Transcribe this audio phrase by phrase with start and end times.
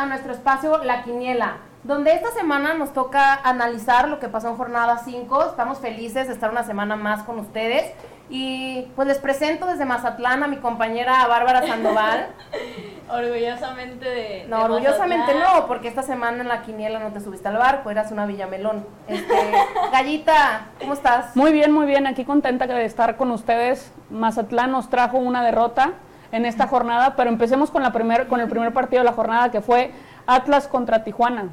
[0.00, 4.56] A nuestro espacio La Quiniela, donde esta semana nos toca analizar lo que pasó en
[4.56, 5.50] jornada 5.
[5.50, 7.92] Estamos felices de estar una semana más con ustedes.
[8.30, 12.28] Y pues les presento desde Mazatlán a mi compañera Bárbara Sandoval.
[13.10, 14.46] orgullosamente de.
[14.48, 18.10] No, orgullosamente no, porque esta semana en la quiniela no te subiste al barco, eras
[18.10, 18.86] una villamelón.
[19.06, 19.34] Este,
[19.92, 21.36] Gallita, ¿cómo estás?
[21.36, 23.92] Muy bien, muy bien, aquí contenta de estar con ustedes.
[24.08, 25.92] Mazatlán nos trajo una derrota
[26.32, 29.50] en esta jornada, pero empecemos con, la primer, con el primer partido de la jornada
[29.50, 29.92] que fue
[30.26, 31.48] Atlas contra Tijuana.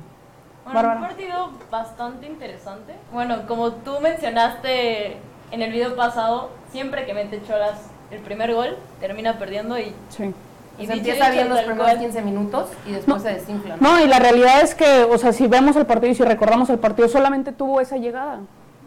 [0.72, 2.94] Bueno, un partido bastante interesante.
[3.13, 5.17] Bueno, como tú mencionaste
[5.52, 9.94] en el video pasado, siempre que mete Cholas el primer gol, termina perdiendo y...
[10.09, 10.34] Sí.
[10.80, 13.78] Y se empieza bien los primeros 15 minutos y después se desinfla.
[13.80, 14.00] ¿no?
[14.00, 16.78] y la realidad es que, o sea, si vemos el partido y si recordamos el
[16.78, 18.42] partido, solamente tuvo esa llegada.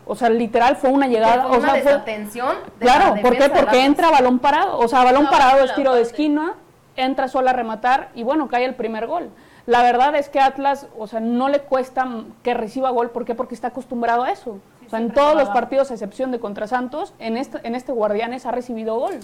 [0.06, 1.48] O sea, literal fue una llegada.
[1.48, 2.56] Fue una o sea, desatención.
[2.78, 3.48] claro, ¿por qué?
[3.48, 4.78] Porque entra balón parado.
[4.78, 6.54] O sea, balón parado es tiro de esquina,
[6.96, 9.30] entra sola a rematar y bueno, cae el primer gol.
[9.66, 12.08] La verdad es que Atlas, o sea, no le cuesta
[12.42, 13.10] que reciba gol.
[13.10, 13.34] ¿Por qué?
[13.34, 16.66] Porque está acostumbrado a eso o sea, en todos los partidos, a excepción de contra
[16.66, 19.20] Santos, en este, en este Guardianes ha recibido gol.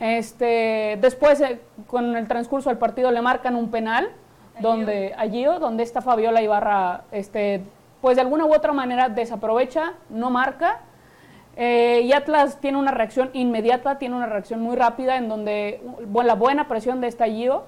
[0.00, 4.10] Este, después, eh, con el transcurso del partido, le marcan un penal
[4.58, 7.62] donde allí donde está Fabiola Ibarra, este,
[8.00, 10.80] pues de alguna u otra manera desaprovecha, no marca.
[11.56, 15.82] Eh, y Atlas tiene una reacción inmediata, tiene una reacción muy rápida en donde
[16.24, 17.66] la buena presión de estallido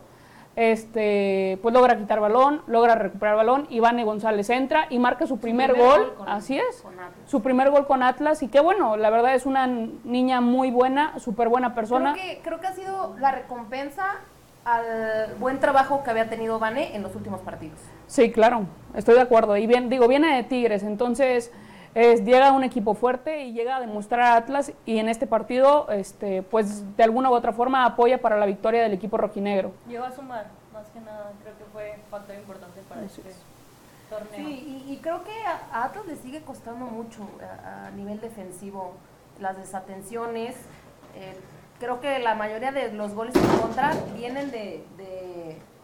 [0.56, 5.74] este, pues logra quitar balón, logra recuperar balón, Ivane González entra y marca su primer,
[5.76, 6.84] gol, así es,
[7.26, 11.18] su primer gol con Atlas y qué bueno, la verdad es una niña muy buena,
[11.18, 12.12] súper buena persona.
[12.12, 14.16] Creo que, creo que ha sido la recompensa
[14.64, 17.78] al buen trabajo que había tenido Vane en los últimos partidos.
[18.10, 18.66] Sí, claro,
[18.96, 19.56] estoy de acuerdo.
[19.56, 21.52] Y bien, digo, viene de Tigres, entonces
[21.94, 25.88] es, llega un equipo fuerte y llega a demostrar a Atlas y en este partido,
[25.90, 29.72] este, pues de alguna u otra forma apoya para la victoria del equipo rojinegro.
[29.88, 33.22] Llegó a sumar, más que nada, creo que fue un factor importante para este
[34.10, 34.34] torneo.
[34.34, 37.20] Sí, y, creo que a, Atlas le sigue costando mucho
[37.64, 38.94] a, nivel defensivo
[39.38, 40.56] las desatenciones.
[41.14, 41.36] Eh,
[41.78, 44.82] creo que la mayoría de los goles en contra vienen de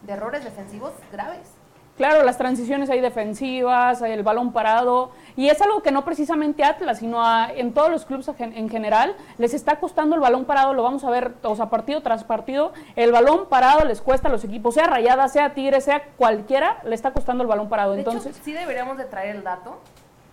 [0.09, 1.53] errores defensivos graves.
[1.97, 6.63] Claro, las transiciones hay defensivas, hay el balón parado, y es algo que no precisamente
[6.63, 10.83] Atlas, sino en todos los clubes en general les está costando el balón parado, lo
[10.83, 14.45] vamos a ver, o sea, partido tras partido, el balón parado les cuesta a los
[14.45, 17.95] equipos, sea Rayada, sea Tigre, sea cualquiera, le está costando el balón parado.
[17.95, 19.81] Entonces, sí deberíamos de traer el dato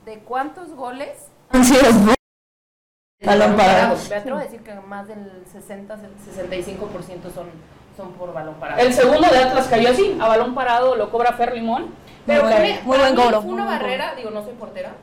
[0.05, 1.81] de cuántos goles han sido
[3.25, 3.95] balón parado.
[4.09, 7.47] Me atrevo a decir que más del 60, 65% son
[7.95, 8.81] son por balón parado.
[8.81, 11.93] El segundo de Atlas cayó así, a balón parado lo cobra Fer Limón.
[12.25, 13.41] Pero pone, muy buen cobro.
[13.41, 14.93] una barrera, digo, no soy portera,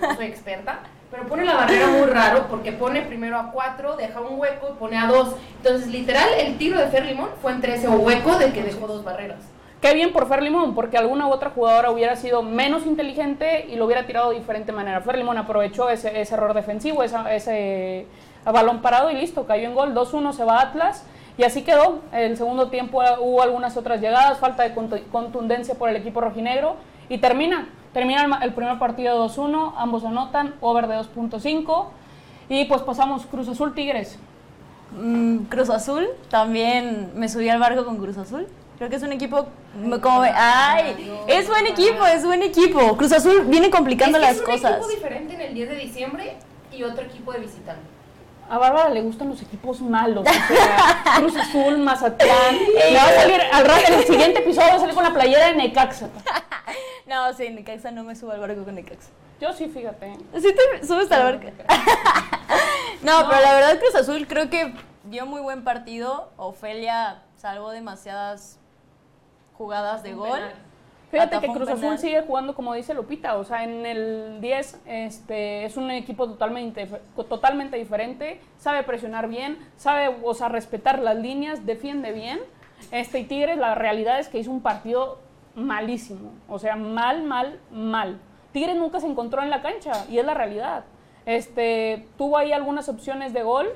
[0.00, 0.80] no soy experta,
[1.10, 4.78] pero pone la barrera muy raro porque pone primero a cuatro, deja un hueco y
[4.78, 5.34] pone a dos.
[5.58, 9.04] Entonces, literal, el tiro de Fer Limón fue entre ese hueco de que dejó dos
[9.04, 9.40] barreras.
[9.82, 13.76] Qué bien por Fer Limón, porque alguna u otra jugadora hubiera sido menos inteligente y
[13.76, 15.00] lo hubiera tirado de diferente manera.
[15.00, 18.06] Fer Limón aprovechó ese, ese error defensivo, ese, ese
[18.44, 19.94] balón parado y listo, cayó en gol.
[19.94, 21.04] 2-1 se va Atlas.
[21.40, 22.00] Y así quedó.
[22.12, 24.74] El segundo tiempo hubo algunas otras llegadas, falta de
[25.10, 26.76] contundencia por el equipo rojinegro
[27.08, 27.66] y termina.
[27.94, 31.86] Termina el primer partido 2-1, ambos anotan, over de 2.5
[32.50, 34.18] y pues pasamos Cruz Azul Tigres.
[34.92, 38.46] Mm, Cruz Azul, también me subí al barco con Cruz Azul.
[38.76, 39.46] Creo que es un equipo
[40.02, 42.98] como ay, es buen equipo, es buen equipo.
[42.98, 44.72] Cruz Azul viene complicando las cosas.
[44.72, 46.36] Es un equipo diferente en el 10 de diciembre
[46.70, 47.99] y otro equipo de visitante
[48.50, 52.56] a Bárbara le gustan los equipos malos, o sea, Cruz Azul, Mazatlán.
[52.74, 55.12] Le va a salir, al rato, en el siguiente episodio va a salir con la
[55.12, 56.08] playera de Necaxa.
[57.06, 59.10] No, sí, Necaxa no me subo al barco con Necaxa.
[59.40, 60.16] Yo sí, fíjate.
[60.40, 61.48] ¿Sí te subes al barco?
[63.02, 64.74] no, pero la verdad Cruz Azul creo que
[65.04, 66.30] dio muy buen partido.
[66.36, 68.60] Ofelia salvó demasiadas
[69.54, 70.38] jugadas de gol.
[71.10, 75.64] Fíjate que Cruz Azul sigue jugando como dice Lupita, o sea, en el 10 este,
[75.64, 76.86] es un equipo totalmente,
[77.28, 82.38] totalmente diferente, sabe presionar bien, sabe o sea, respetar las líneas, defiende bien.
[82.92, 85.18] Este, y Tigres, la realidad es que hizo un partido
[85.56, 88.20] malísimo, o sea, mal, mal, mal.
[88.52, 90.84] Tigres nunca se encontró en la cancha y es la realidad.
[91.26, 93.68] Este, tuvo ahí algunas opciones de gol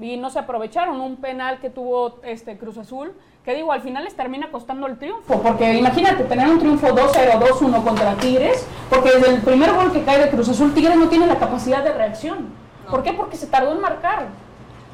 [0.00, 3.14] y no se aprovecharon, un penal que tuvo este Cruz Azul
[3.44, 7.40] que digo, al final les termina costando el triunfo, porque imagínate tener un triunfo 2-0,
[7.40, 11.08] 2-1 contra Tigres, porque desde el primer gol que cae de Cruz Azul, Tigres no
[11.08, 12.50] tiene la capacidad de reacción.
[12.90, 13.12] ¿Por qué?
[13.12, 14.26] Porque se tardó en marcar.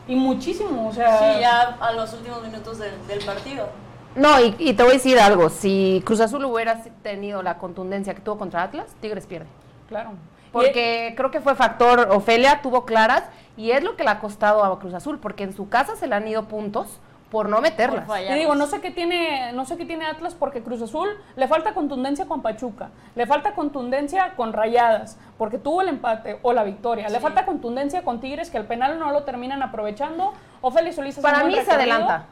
[0.06, 1.18] Y muchísimo, o sea...
[1.18, 3.68] Sí, ya a los últimos minutos del, partido.
[4.14, 8.14] No, y, y, te voy a decir algo, si Cruz Azul hubiera tenido la contundencia
[8.14, 9.48] que tuvo contra Atlas, Tigres pierde.
[9.88, 10.10] Claro.
[10.52, 13.24] Porque creo que fue factor, Ofelia tuvo claras,
[13.56, 16.06] y es lo que le ha costado a Cruz Azul, porque en su casa se
[16.06, 17.00] le han ido puntos,
[17.30, 18.04] por no meterlas.
[18.06, 18.20] Por.
[18.20, 21.48] Y digo, no sé qué tiene, no sé qué tiene Atlas porque Cruz Azul le
[21.48, 26.62] falta contundencia con Pachuca, le falta contundencia con Rayadas, porque tuvo el empate o la
[26.62, 30.96] victoria, le falta contundencia con Tigres que al penal no lo terminan aprovechando, o Félix
[30.96, 32.26] Solís hace Para mí se adelanta.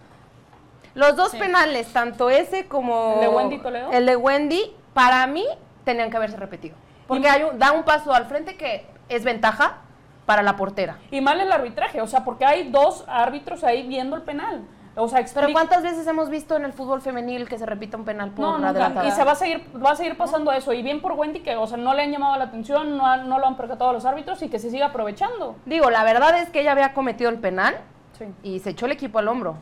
[0.95, 1.39] Los dos Sí.
[1.39, 3.91] penales, tanto ese como ¿El de Wendy Toledo?
[3.91, 4.63] el de Wendy,
[4.93, 5.45] para mí
[5.85, 6.77] tenían que haberse repetido.
[7.09, 9.79] Porque Y- hay un- da un paso al frente que es ventaja
[10.25, 10.99] para la portera.
[11.11, 14.63] Y mal el arbitraje, o sea, porque hay dos árbitros ahí viendo el penal.
[14.97, 18.05] O sea, Pero ¿cuántas veces hemos visto en el fútbol femenil que se repita un
[18.05, 18.69] penal por No, nunca.
[18.69, 19.09] adelantada?
[19.09, 20.73] Y se va a seguir, va a seguir pasando eso.
[20.73, 23.29] Y bien por Wendy que, o sea, no le han llamado la atención, no, han-
[23.29, 25.57] no lo han percatado a los árbitros y que se siga aprovechando.
[25.67, 27.77] Digo, la verdad es que ella había cometido el penal
[28.17, 28.27] Sí.
[28.45, 29.57] y se echó el equipo al hombro.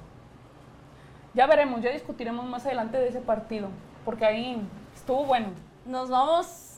[1.35, 3.69] Ya veremos, ya discutiremos más adelante de ese partido,
[4.05, 4.61] porque ahí
[4.95, 5.49] estuvo bueno.
[5.87, 6.72] Nos vamos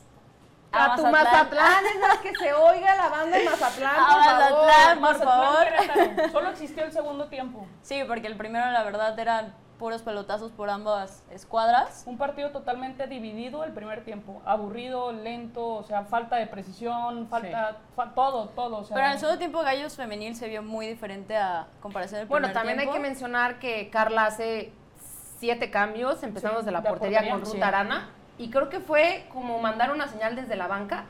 [0.74, 4.18] A, tu Mazatlán, es más que se oiga la banda de Mazatlán, A por
[5.00, 5.00] Mazatlán.
[5.28, 5.66] favor.
[5.76, 6.30] Por favor.
[6.32, 7.66] Solo existió el segundo tiempo.
[7.82, 12.04] Sí, porque el primero, la verdad, eran puros pelotazos por ambas escuadras.
[12.06, 14.40] Un partido totalmente dividido el primer tiempo.
[14.46, 18.78] Aburrido, lento, o sea, falta de precisión, falta fa- todo, todo.
[18.78, 22.20] O sea, Pero en el segundo tiempo, Gallos Femenil se vio muy diferente a comparación
[22.20, 24.72] del Bueno, primer también hay que mencionar que Carla hace
[25.38, 27.60] siete cambios, empezando Sí, desde la de portería, portería, con Ruth sí.
[27.62, 28.08] Arana.
[28.38, 31.04] Y creo que fue como mandar una señal desde la banca,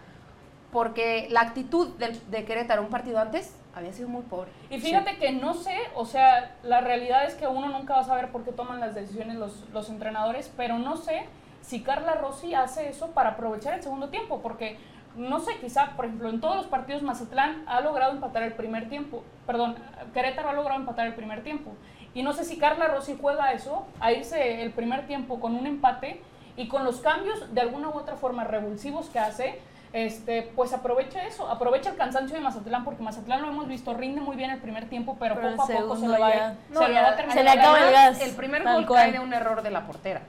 [0.73, 4.51] porque la actitud del- de, Querétaro un partido antes había sido muy pobre.
[4.71, 8.05] Y fíjate que no sé, o sea, la realidad es que uno nunca va a
[8.05, 11.25] saber por qué toman las decisiones los, los entrenadores, pero no sé
[11.63, 14.77] si Carla Rossi hace eso para aprovechar el segundo tiempo, porque
[15.17, 18.89] no sé, quizá, por ejemplo, en todos los partidos Mazatlán ha logrado empatar el primer
[18.89, 19.77] tiempo, perdón,
[20.13, 21.71] Querétaro ha logrado empatar el primer tiempo.
[22.15, 25.67] Y no sé si Carla Rossi juega eso, a irse el primer tiempo con un
[25.67, 26.21] empate
[26.57, 29.61] y con los cambios de alguna u otra forma revulsivos que hace,
[29.93, 34.21] este, pues aprovecha eso, aprovecha el cansancio de Mazatlán, porque Mazatlán lo hemos visto, rinde
[34.21, 36.81] muy bien el primer tiempo, pero, poco a poco se le va, ya- a- No,
[36.81, 37.39] se le ya- va a terminar.
[37.39, 40.23] se le acaba el gas, El primer gol cae de un error de la portera.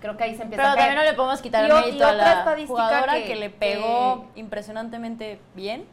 [0.00, 0.86] Creo que ahí se empieza Pero a caer.
[0.88, 3.50] también no le podemos quitar el mérito a otra la estadística jugadora que, que- le
[3.50, 5.84] pegó que- impresionantemente bien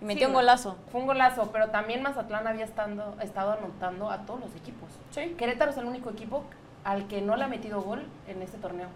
[0.00, 0.76] y metió Sí, un golazo.
[0.90, 4.88] Fue un golazo, pero también Mazatlán había estando, estado anotando a todos los equipos.
[5.10, 5.34] Sí.
[5.38, 6.42] Querétaro es el único equipo
[6.82, 8.88] al que no le ha metido gol en este torneo.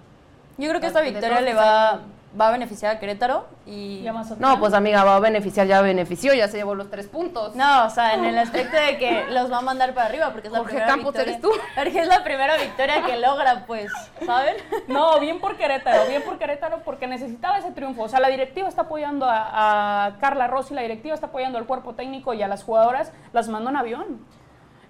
[0.59, 2.01] Yo creo que esta victoria le va,
[2.39, 4.01] va a beneficiar a Querétaro y...
[4.01, 4.51] Y a Mazatlán.
[4.51, 7.55] No, pues amiga, va a beneficiar, ya benefició, ya se llevó los tres puntos.
[7.55, 10.49] No, o sea, en el aspecto de que los va a mandar para arriba, porque
[10.49, 11.33] es la Jorge primera Campos, victoria.
[11.33, 11.51] ¿eres tú?
[11.77, 13.93] Porque es la primera victoria que logra, pues,
[14.27, 14.57] ¿saben?
[14.89, 18.03] No, bien por Querétaro, bien por Querétaro porque necesitaba ese triunfo.
[18.03, 21.67] O sea, la directiva está apoyando a, a Carla Rossi, la directiva está apoyando al
[21.67, 24.27] cuerpo técnico y a las jugadoras, las mandó en avión.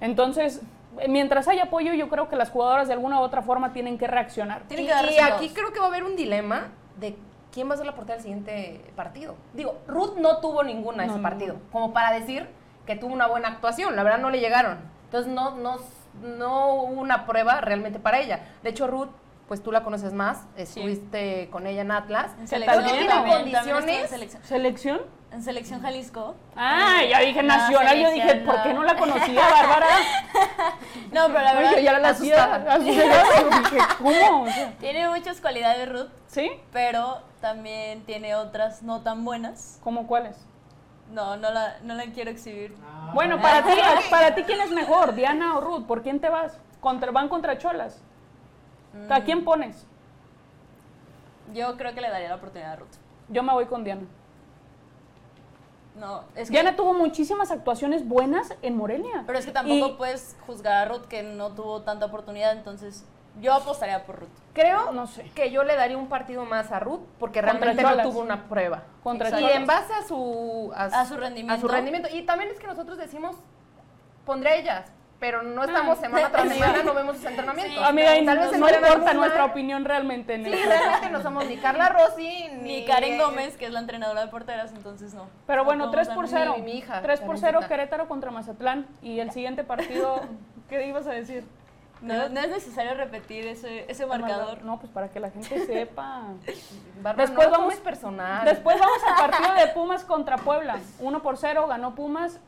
[0.01, 0.63] Entonces,
[1.09, 4.07] mientras haya apoyo, yo creo que las jugadoras de alguna u otra forma tienen que
[4.07, 4.63] reaccionar.
[4.69, 7.17] Tienen Y, que aquí creo que va a haber un dilema de
[7.53, 9.37] quién va a ser la portera del siguiente partido.
[9.55, 11.61] Digo, Ruth no tuvo ninguna No, ese partido, no.
[11.71, 12.49] como para decir
[12.87, 13.97] que tuvo una buena actuación.
[13.97, 14.79] La verdad no le llegaron.
[15.05, 15.77] Entonces no, no,
[16.23, 18.41] no hubo una prueba realmente para ella.
[18.63, 19.09] De hecho, Ruth,
[19.49, 22.33] pues tú la conoces más, estuviste con ella en Atlas.
[22.39, 24.43] En Creo selección que tiene también, también, también estuvo en selección.
[24.45, 25.01] ¿Selección?
[25.33, 26.35] En selección Jalisco.
[26.57, 28.85] Ah, ya dije La nacional, yo dije, ¿por qué no.
[28.85, 29.87] la conocía, Bárbara?
[31.13, 32.75] No, pero la verdad Yo ya la asustada.
[32.75, 34.43] asustada, dije, ¿cómo?
[34.43, 36.51] O sea, tiene muchas cualidades Ruth, ¿Sí?
[36.71, 39.81] pero también tiene otras no tan buenas.
[39.83, 40.37] ¿Cómo cuáles?
[41.11, 42.75] No, no la, no la quiero exhibir.
[43.15, 43.71] Bueno, para ti,
[44.11, 45.87] para ti, ¿quién es mejor, Diana o Ruth?
[45.87, 46.59] ¿Por quién te vas?
[46.81, 48.03] Contra, ¿Van contra Cholas?
[49.09, 49.87] ¿A quién pones?
[51.55, 52.89] Yo creo que le daría la oportunidad a Ruth.
[53.29, 54.03] Yo me voy con Diana.
[55.97, 59.25] No, es que, Diana tuvo muchísimas actuaciones buenas en Morelia.
[59.27, 63.05] pero es que tampoco Y puedes juzgar a Ruth que no tuvo tanta oportunidad, entonces
[63.41, 64.29] yo apostaría por Ruth.
[64.53, 65.31] Creo No sé.
[65.35, 68.49] que yo le daría un partido más a Ruth porque Contra realmente no tuvo una
[68.49, 68.85] prueba.
[69.03, 71.55] Contra y en base a su, A su rendimiento.
[71.55, 72.09] a su rendimiento.
[72.13, 73.37] Y también es que nosotros decimos,
[74.25, 76.01] pondré a ellas, pero no estamos Ah.
[76.01, 77.77] semana tras semana, no vemos sus entrenamientos.
[77.77, 80.35] Sí, Amiga, Tal no, vez no importa nuestra opinión realmente.
[80.35, 83.73] En Sí, el- realmente no somos ni Carla Rossi, ni, Ni Karen Gómez, que es
[83.73, 85.27] la entrenadora de porteras, entonces no.
[85.47, 86.57] Pero bueno, No 3 podemos por dar 0.
[86.59, 87.49] mi- mi hija, 3 por Karencita.
[87.59, 88.87] 0 Querétaro contra Mazatlán.
[89.03, 90.21] Y el siguiente partido,
[90.69, 91.45] ¿qué ibas a decir?
[92.01, 94.63] No, no es necesario repetir ese, ese marcador.
[94.63, 96.23] No, pues para que la gente sepa.
[97.03, 98.45] Bárbara, Después no vamos- personal.
[98.45, 100.79] Después vamos al partido de Pumas contra Puebla.
[101.01, 102.39] 1 por 0, ganó Pumas.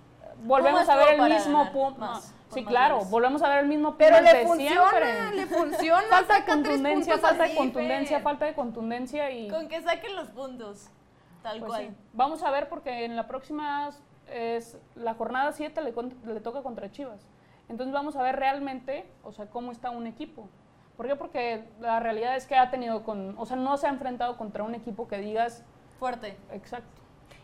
[0.44, 2.32] Volvemos Pumas a ver el mismo Pumas.
[2.50, 5.36] Sí, con claro, volvemos a ver el mismo pero le de funciona, siempre.
[5.36, 6.02] le funciona.
[6.08, 8.24] Falta de contundencia, falta de contundencia, Fer.
[8.24, 10.90] falta de contundencia y Con que saquen los puntos,
[11.42, 11.82] tal pues cual.
[11.86, 11.94] sí.
[12.12, 13.90] Vamos a ver porque en la próxima
[14.28, 17.26] es la jornada 7 le, con- le toca contra Chivas.
[17.68, 20.48] Entonces vamos a ver realmente, o sea, cómo está un equipo.
[20.96, 21.14] ¿Por qué?
[21.16, 24.64] Porque la realidad es que ha tenido con, o sea, no se ha enfrentado contra
[24.64, 25.64] un equipo que digas
[26.00, 26.36] Fuerte.
[26.52, 27.00] exacto.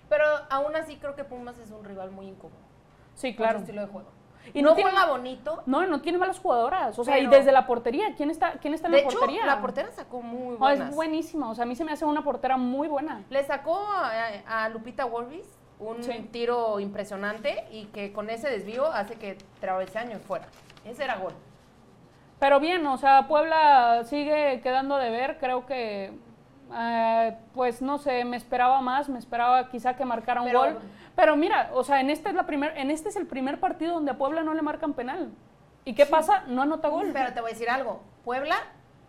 [0.08, 2.58] Pero aún así creo que Pumas es un rival muy incómodo.
[3.14, 3.50] Sí, Claro.
[3.52, 3.58] claro.
[3.60, 4.08] estilo de juego.
[4.54, 5.62] Y no, juega bonito.
[5.66, 6.98] No, no tiene malas jugadoras.
[6.98, 9.46] O sea, y desde la portería, ¿quién está, quién está en De la hecho, portería?
[9.46, 10.88] la portera sacó muy No, buenas.
[10.90, 11.50] es buenísima.
[11.50, 13.22] O sea, a mí se me hace una portera muy buena.
[13.30, 14.10] Le sacó a,
[14.64, 15.46] a Lupita Wolvis
[15.78, 16.28] un Sí.
[16.32, 19.36] tiro impresionante y que con ese desvío hace que
[19.96, 20.46] años fuera.
[20.84, 21.32] Ese era gol.
[22.38, 25.38] Pero bien, o sea, Puebla sigue quedando de ver.
[25.38, 26.12] Creo que,
[26.74, 30.78] eh, pues no sé, me esperaba más, me esperaba quizá que marcara un Pero- gol.
[31.14, 33.94] Pero mira, o sea, en este es la primer, en este es el primer partido
[33.94, 35.30] donde a Puebla no le marcan penal.
[35.84, 36.44] ¿Y qué pasa?
[36.48, 37.10] No anota gol.
[37.12, 38.00] Pero te voy a decir algo.
[38.24, 38.56] Puebla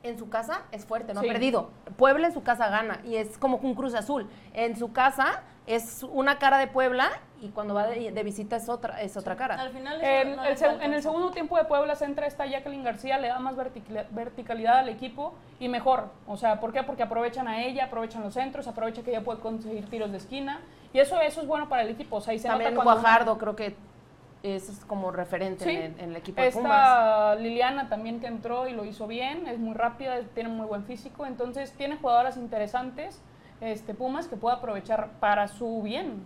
[0.03, 1.29] en su casa es fuerte, no Sí.
[1.29, 1.71] ha perdido.
[1.97, 4.29] Puebla en su casa gana y es como un Cruz Azul.
[4.53, 7.09] En su casa es una cara de Puebla
[7.41, 9.55] y cuando va de, de visita es otra, es otra cara.
[9.59, 12.83] Al final El- no el en el segundo tiempo de Puebla se entra esta Jacqueline
[12.83, 16.09] García, le da más verticali- verticalidad al equipo y mejor.
[16.27, 16.83] O sea, ¿por qué?
[16.83, 20.61] Porque aprovechan a ella, aprovechan los centros, aprovecha que ella puede conseguir tiros de esquina
[20.93, 22.17] y eso, eso es bueno para el equipo.
[22.17, 23.75] O sea, y se También nota cuando Guajardo creo que
[24.43, 25.71] es como referente Sí.
[25.71, 26.71] en, el, en el equipo de Pumas.
[26.71, 30.83] Esta Liliana también que entró y lo hizo bien, es muy rápida, tiene muy buen
[30.85, 33.21] físico, entonces tiene jugadoras interesantes,
[33.61, 36.23] este Pumas, que puede aprovechar para su bien.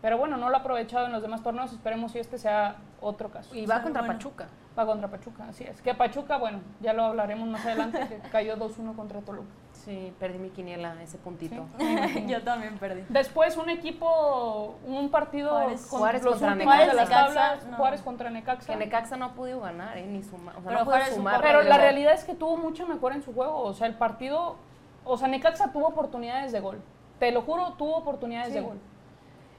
[0.00, 3.30] Pero bueno, no lo ha aprovechado en los demás torneos, esperemos si este sea otro
[3.30, 3.54] caso.
[3.54, 4.14] Y va Sí, contra bueno.
[4.14, 4.46] Pachuca.
[4.78, 5.82] Va contra Pachuca, así es.
[5.82, 9.48] Que Pachuca, bueno, ya lo hablaremos más adelante, que cayó 2-1 contra Toluca.
[9.72, 11.66] Sí, perdí mi quiniela, ese puntito.
[12.28, 13.04] Yo también perdí.
[13.08, 15.86] Después un equipo, un partido Juárez.
[15.86, 16.96] con Juárez los contra últimos de Necaxa.
[17.00, 17.76] las tablas, Necaxa, no.
[17.76, 18.66] Juárez contra Necaxa.
[18.72, 20.06] Que Necaxa no ha podido ganar, ¿eh?
[20.06, 20.56] Ni sumar.
[20.56, 21.40] O sea, Pero no sumar.
[21.42, 23.60] Pero la realidad es que tuvo mucha mejora en su juego.
[23.62, 24.56] O sea, el partido.
[25.04, 26.80] O sea, Necaxa tuvo oportunidades de gol.
[27.18, 28.78] Te lo juro, tuvo oportunidades de gol.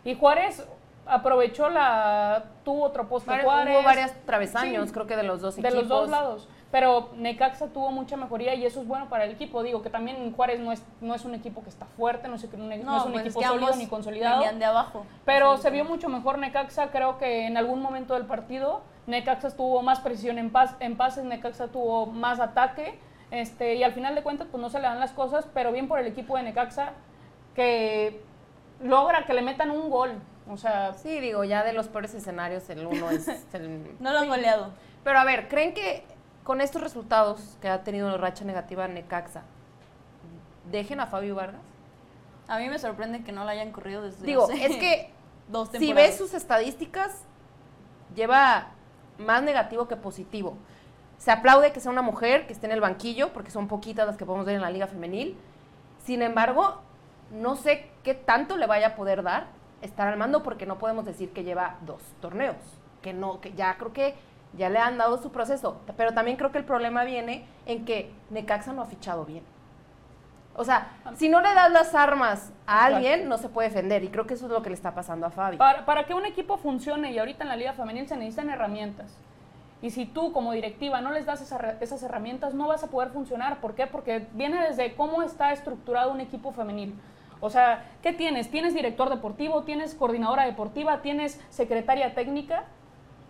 [0.03, 0.65] Y Juárez
[1.05, 2.43] aprovechó la.
[2.63, 3.75] Tuvo otro poste Vari- Juárez.
[3.75, 4.93] Hubo varias travesaños, Sí.
[4.93, 5.79] creo que de los dos De equipos.
[5.79, 6.47] los dos lados.
[6.71, 9.63] Pero Necaxa tuvo mucha mejoría y eso es bueno para el equipo.
[9.63, 12.43] Digo que también Juárez no es, no es un equipo que está fuerte, no es,
[12.43, 14.43] un- no es un pues equipo sólido ni consolidado.
[14.53, 15.03] de abajo.
[15.25, 19.49] Pero Sí, se vio mucho mejor Necaxa, creo que en algún momento del partido Necaxa
[19.57, 22.99] tuvo más precisión en, pas- en pases, Necaxa tuvo más ataque,
[23.31, 25.87] este, y al final de cuentas pues no se le dan las cosas, pero bien
[25.87, 26.91] por el equipo de Necaxa
[27.55, 28.21] que
[28.81, 30.11] logra que le metan un gol,
[30.49, 33.95] o sea, Sí, digo, ya de los peores escenarios, el uno es el...
[33.99, 34.71] No lo han goleado.
[35.03, 36.03] Pero a ver, ¿creen que
[36.43, 39.43] con estos resultados que ha tenido la racha negativa Necaxa,
[40.71, 41.61] dejen a Fabio Vargas?
[42.47, 45.11] A mí me sorprende que no lo hayan corrido desde Digo, hace es que
[45.49, 47.23] dos si ves sus estadísticas,
[48.15, 48.69] lleva
[49.19, 50.57] más negativo que positivo.
[51.19, 54.17] Se aplaude que sea una mujer que esté en el banquillo, porque son poquitas las
[54.17, 55.37] que podemos ver en la liga femenil.
[56.03, 56.81] Sin embargo,
[57.31, 59.47] no sé qué tanto le vaya a poder dar
[59.81, 62.57] estar al mando, porque no podemos decir que lleva dos torneos,
[63.01, 64.15] que no, que ya creo que
[64.53, 65.79] ya le han dado su proceso.
[65.95, 69.43] Pero también creo que el problema viene en que Necaxa no ha fichado bien.
[70.55, 72.95] O sea, si no le das las armas a Exacto.
[72.95, 74.03] alguien, no se puede defender.
[74.03, 75.55] Y creo que eso es lo que le está pasando a Fabi.
[75.55, 79.15] para, para que un equipo funcione y ahorita en la liga femenil se necesitan herramientas.
[79.81, 83.11] Y si tú como directiva no les das esa esas herramientas, no vas a poder
[83.11, 83.61] funcionar.
[83.61, 83.87] ¿Por qué?
[83.87, 86.93] Porque viene desde cómo está estructurado un equipo femenil.
[87.41, 88.51] O sea, ¿qué tienes?
[88.51, 92.65] Tienes director deportivo, tienes coordinadora deportiva, tienes secretaria técnica.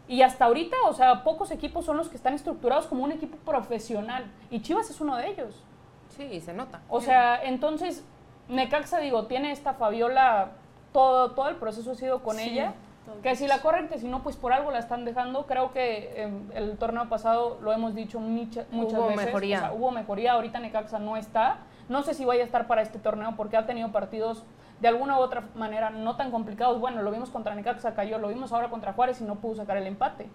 [0.07, 3.37] Y hasta ahorita, o sea, pocos equipos son los que están estructurados como un equipo
[3.37, 4.25] profesional.
[4.49, 5.63] Y Chivas es uno de ellos.
[6.09, 6.81] Sí, se nota.
[6.89, 8.03] O sea, entonces,
[8.47, 10.53] Necaxa, digo, tiene esta Fabiola,
[10.91, 12.73] todo, todo el proceso ha sido con Sí, ella.
[13.21, 15.45] Que si la corren, que si no, pues por algo la están dejando.
[15.45, 19.25] Creo que eh, el torneo pasado lo hemos dicho mucha- muchas Hubo veces.
[19.25, 19.57] mejoría.
[19.57, 20.33] O sea, hubo mejoría.
[20.33, 21.57] Ahorita Necaxa no está.
[21.89, 24.43] No sé si vaya a estar para este torneo porque ha tenido partidos
[24.79, 26.79] de alguna u otra manera no tan complicados.
[26.79, 28.17] Bueno, lo vimos contra Necaxa, cayó.
[28.19, 30.29] Lo vimos ahora contra Juárez y no pudo sacar el empate.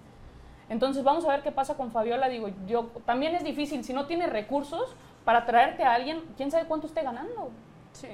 [0.69, 2.29] Entonces vamos a ver qué pasa con Fabiola.
[2.29, 3.85] Digo, yo también es difícil.
[3.85, 7.51] Si no tiene recursos para traerte a alguien, quién sabe cuánto esté ganando.
[7.93, 8.09] Sí.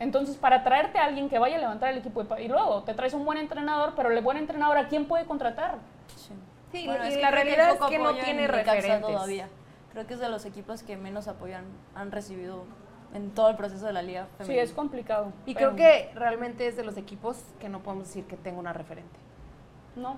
[0.00, 2.82] Entonces, para traerte a alguien que vaya a levantar el equipo de pa- y luego
[2.82, 5.76] te traes un buen entrenador, pero el buen entrenador, ¿a quién puede contratar?
[6.16, 6.34] Sí.
[6.72, 9.00] Sí, Bueno, y es que la realidad es que no tiene referentes.
[9.00, 9.48] todavía.
[9.92, 11.64] Creo que es de los equipos que menos apoyo han,
[11.94, 12.64] han recibido
[13.12, 14.62] en todo el proceso de la liga Sí, femenina.
[14.62, 15.32] es complicado.
[15.46, 18.58] Y pero creo que realmente es de los equipos que no podemos decir que tenga
[18.60, 19.18] una referente.
[19.96, 20.16] No.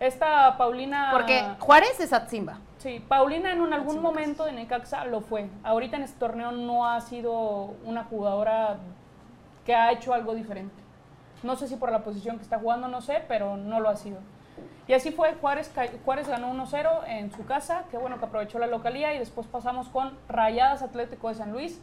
[0.00, 1.08] Esta Paulina...
[1.12, 2.58] Porque Juárez es Atzimba.
[2.78, 5.48] Sí, Paulina en un, algún momento de Necaxa lo fue.
[5.64, 8.76] Ahorita en este torneo no ha sido una jugadora
[9.64, 10.74] que ha hecho algo diferente.
[11.42, 13.96] No sé si por la posición que está jugando, no sé, pero no lo ha
[13.96, 14.18] sido.
[14.88, 15.70] Y así fue, Juárez,
[16.04, 19.88] Juárez ganó 1-0 en su casa, qué bueno que aprovechó la localía y después pasamos
[19.88, 21.80] con Rayadas Atlético de San Luis,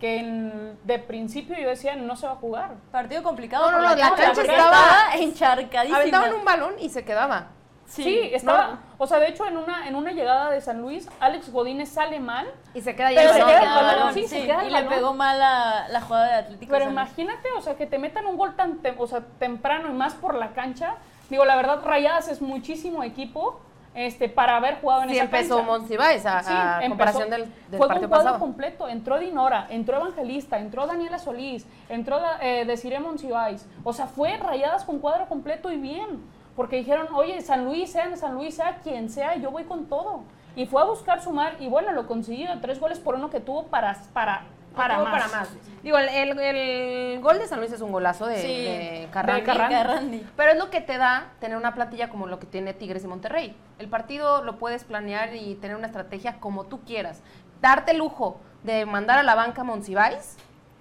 [0.00, 2.74] que en- de principio yo decía no se va a jugar.
[2.90, 3.70] Partido complicado.
[3.70, 5.98] No, no, no, la cancha, cancha estaba- encharcadísima.
[5.98, 7.48] Aventaban un balón y se quedaba.
[7.86, 11.50] Sí, estaba, o sea, de hecho en una, en una llegada de San Luis, Alex
[11.52, 13.48] Godínez sale mal, Y se queda Pero el se balón.
[13.48, 15.86] queda queda el balón, balón, sí, se sí, queda el y le pegó mal la,
[15.88, 16.72] la jugada de Atlético.
[16.72, 19.92] Pero imagínate, o sea, que te metan un gol tan tem- o sea, temprano y
[19.92, 20.94] más por la cancha,
[21.30, 23.58] Digo, la verdad, Rayadas es muchísimo equipo
[23.96, 25.72] este, para haber jugado en Sí esa empezó cancha.
[25.72, 28.38] Monsiváis a, Sí, a empezó- comparación del, del fue partido un pasado.
[28.38, 28.86] completo.
[28.88, 33.66] Entró Dinora, entró Evangelista, entró Daniela Solís, entró eh, Desiree Monsiváis.
[33.82, 36.20] O sea, fue rayadas con cuadro completo y bien.
[36.56, 39.86] Porque dijeron, oye, San Luis, sea en San Luis, sea quien sea, yo voy con
[39.86, 40.22] todo.
[40.56, 42.48] Y fue a buscar sumar y bueno, lo consiguió.
[42.60, 44.44] Tres goles por uno que tuvo para, para,
[44.74, 45.10] para, más.
[45.10, 45.50] para más.
[45.82, 49.40] Digo, el, el- el gol de San Luis es un golazo de, Sí, de Carrandi.
[49.42, 49.74] de Carrandi.
[49.74, 50.26] Carrandi.
[50.34, 53.06] Pero es lo que te da tener una plantilla como lo que tiene Tigres y
[53.06, 53.54] Monterrey.
[53.78, 57.20] El partido lo puedes planear y tener una estrategia como tú quieras.
[57.60, 60.36] Darte el lujo de mandar a la banca a Monsiváis,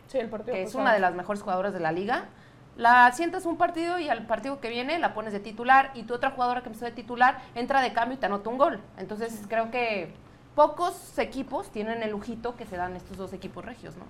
[0.07, 2.25] Sí, el partido que es una de las mejores jugadoras de la liga.
[2.77, 6.13] La sientas un partido y al partido que viene la pones de titular y tu
[6.13, 8.81] otra jugadora que empezó de titular entra de cambio y te anota un gol.
[8.97, 10.13] Entonces creo que
[10.55, 14.05] pocos equipos tienen el lujito que se dan estos dos equipos regios, ¿no?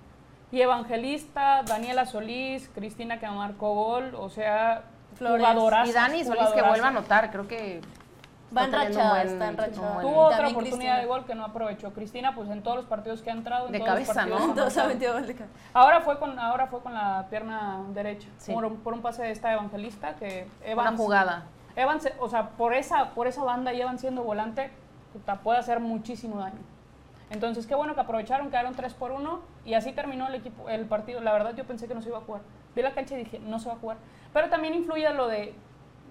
[0.50, 4.84] Y Evangelista, Daniela Solís, Cristina que marcó gol, o sea,
[5.16, 5.46] Flores.
[5.86, 7.80] Y Dani Solís que vuelva a anotar, creo que
[8.48, 10.00] está teniendo enrachada, está enrachada.
[10.00, 10.96] Tuvo otra También oportunidad Cristina.
[11.00, 11.92] de gol que no aprovechó.
[11.92, 14.40] Cristina, pues en todos los partidos que ha entrado, en De todos los cabeza, partidos
[14.40, 14.46] ¿no?
[14.46, 15.54] ha Entonces ha metido gol de cabeza.
[15.74, 18.52] Ahora fue con ahora fue con la pierna derecha Sí.
[18.52, 21.44] por, un, por un pase de esta evangelista que una jugada.
[21.74, 24.70] Evans, o sea, por esa por esa banda y Evans siendo volante
[25.12, 26.60] puta, puede hacer muchísimo daño.
[27.28, 30.84] Entonces, qué bueno que aprovecharon, quedaron 3 por 1 y así terminó el equipo el
[30.86, 31.20] partido.
[31.20, 32.42] La verdad yo pensé que no se iba a jugar.
[32.74, 33.96] Vi la cancha y dije, no se va a jugar.
[34.32, 35.54] Pero también influye lo de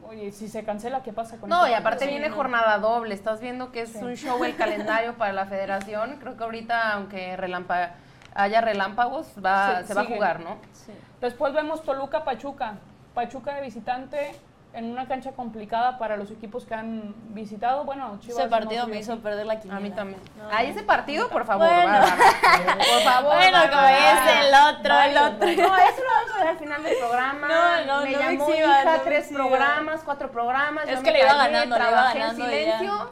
[0.08, 2.36] oye, si se cancela, ¿qué pasa con No, y aparte viene no.
[2.36, 3.14] jornada doble.
[3.14, 4.00] Estás viendo que es Sí.
[4.04, 6.18] un show el calendario para la federación.
[6.20, 7.92] Creo que ahorita, aunque relampa-
[8.34, 10.58] haya relámpagos, va, Sí, se va a jugar, ¿no?
[10.74, 10.92] Sí.
[11.22, 12.76] Después vemos Toluca Pachuca.
[13.14, 14.32] Pachuca de visitante
[14.75, 17.86] en una cancha complicada para los equipos que han visitado.
[17.86, 19.77] Bueno, Chivas Ese partido no me hizo perder la quiniela.
[19.77, 20.20] A mí también.
[20.38, 21.67] No, Ahí ese partido, por favor.
[21.67, 21.91] Bueno.
[21.91, 22.78] Bárbara.
[22.78, 23.36] Por favor.
[23.36, 24.12] Bueno, como Bárbara.
[24.12, 25.47] es el otro, el otro.
[25.47, 27.47] No, eso lo vamos a ver al final del programa.
[27.47, 30.88] No, no, me no me llamó exhiba, hija, no me tres programas, cuatro programas.
[30.88, 33.08] Es yo que me le iba callé, ganando, le iba trabajé ganando en ya.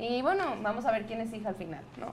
[0.00, 2.12] Y bueno, vamos a ver quién es hija al final, ¿no?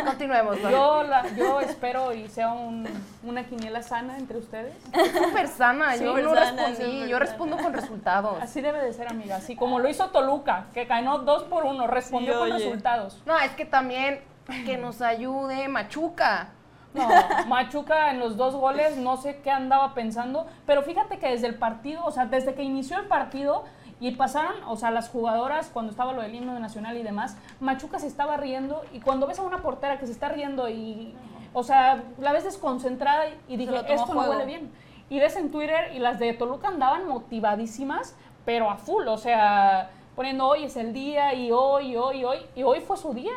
[0.04, 0.60] Continuemos.
[0.60, 0.68] ¿no?
[0.70, 2.88] Yo, la- yo espero y sea un-
[3.22, 4.74] una quiniela sana entre ustedes.
[5.12, 7.18] Súper sana, yo no sana, respondí, yo sana.
[7.20, 8.42] respondo con resultados.
[8.42, 9.36] Así debe de ser, amiga.
[9.36, 12.64] Así como lo hizo Toluca, que ganó dos por uno, respondió Sí, con oye.
[12.64, 13.22] resultados.
[13.26, 14.20] No, es que también
[14.66, 16.48] que nos ayude Machuca.
[16.94, 17.08] No,
[17.48, 21.56] Machuca en los dos goles, no sé qué andaba pensando, pero fíjate que desde el
[21.56, 23.64] partido, o sea, desde que inició el partido
[24.04, 27.98] y pasaron, o sea, las jugadoras, cuando estaba lo del himno nacional y demás, Machuca
[27.98, 31.14] se estaba riendo y cuando ves a una portera que se está riendo y,
[31.54, 34.70] o sea, la ves desconcentrada y dije, esto no huele bien.
[35.08, 38.14] Y ves en Twitter y las de Toluca andaban motivadísimas,
[38.44, 42.62] pero a full, o sea, poniendo hoy es el día y hoy, hoy, hoy, y
[42.62, 43.32] hoy fue su día.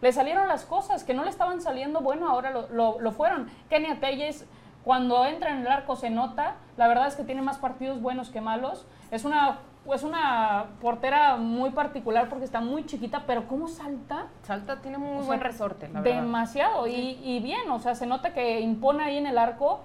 [0.00, 3.50] Le salieron las cosas que no le estaban saliendo, bueno, ahora lo, lo, lo fueron.
[3.68, 4.46] Kenia Telles,
[4.84, 8.30] cuando entra en el arco se nota, la verdad es que tiene más partidos buenos
[8.30, 8.86] que malos.
[9.10, 9.58] Es una,
[9.94, 14.26] es una portera muy particular porque está muy chiquita, pero ¿cómo salta?
[14.42, 16.20] Salta tiene muy O sea, buen resorte, la verdad.
[16.22, 19.80] Demasiado y, y bien, o sea, se nota que impone ahí en el arco.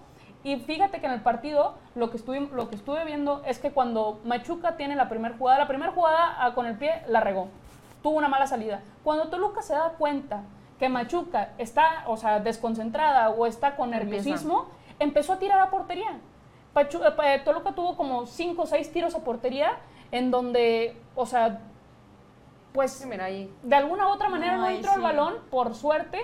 [0.46, 3.72] Y fíjate que en el partido lo que, estuve, lo que estuve viendo es que
[3.72, 7.48] cuando Machuca tiene la primera jugada, la primera jugada ah, con el pie la regó,
[8.02, 8.82] tuvo una mala salida.
[9.06, 10.42] Cuando Toluca se da cuenta
[10.80, 14.66] que Machuca está, o sea, desconcentrada o está con nerviosismo,
[15.00, 16.20] empezó a tirar a portería.
[16.76, 16.86] Eh,
[17.16, 19.78] pa- Toluca tuvo como 5 o 6 tiros a portería
[20.14, 21.60] en donde, o sea,
[22.72, 23.52] pues Sí, mira ahí.
[23.64, 25.04] de alguna u otra manera no, entró el sí.
[25.04, 26.20] balón, por suerte,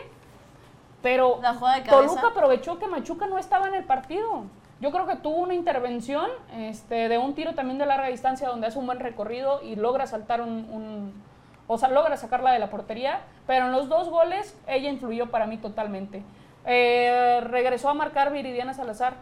[1.02, 1.82] pero La de.
[1.82, 4.44] Toluca aprovechó que Machuca no estaba en el partido.
[4.80, 8.68] Yo creo que tuvo una intervención este, de un tiro también de larga distancia donde
[8.68, 11.24] hace un buen recorrido y logra saltar un, un-
[11.68, 15.48] o sea, logra sacarla de la portería, pero en los dos goles ella influyó para
[15.48, 16.24] mí totalmente.
[16.66, 19.14] Eh, regresó a marcar Viridiana Salazar.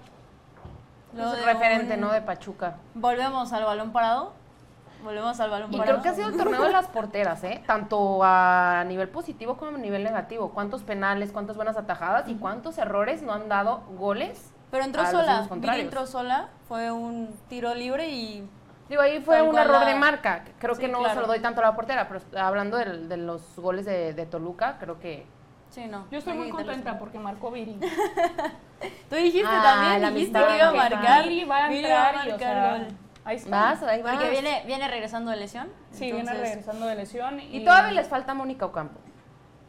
[1.13, 2.11] Lo Es referente, un- ¿no?
[2.11, 2.75] De Pachuca.
[2.93, 4.33] Volvemos al balón parado.
[5.07, 6.01] Volvemos al balón Y parado.
[6.01, 7.63] creo que ha sido el torneo de las porteras, ¿eh?
[7.65, 10.49] Tanto a nivel positivo como a nivel negativo.
[10.49, 14.51] ¿Cuántos penales, cuántas buenas atajadas y cuántos errores no han dado goles?
[14.69, 15.47] Pero entró sola.
[15.49, 16.49] Viri entró sola.
[16.67, 18.45] Fue un tiro libre y
[18.89, 20.43] Digo, ahí fue un error la- de marca.
[20.59, 21.13] Creo Sí, que no claro.
[21.13, 24.75] se lo doy tanto a la portera, pero hablando de, los goles de, de Toluca,
[24.77, 25.25] creo que...
[25.69, 26.05] sí, no.
[26.11, 27.79] Yo estoy muy contenta porque marcó Viri.
[29.09, 31.23] Tú dijiste Ah, también, dijiste amistad, que iba a marcar.
[31.23, 32.87] Viri va a entrar y, o marcar sea, gol.
[33.27, 33.49] Ahí está.
[33.49, 34.15] Vas, ahí vas.
[34.15, 35.67] Porque viene, viene regresando de lesión.
[35.91, 37.39] Sí, viene entonces- regresando de lesión.
[37.39, 38.99] Y, Y todavía les falta Mónica Ocampo.